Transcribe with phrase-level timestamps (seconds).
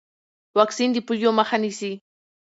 [0.57, 1.91] واکسین د پولیو مخه نیسي۔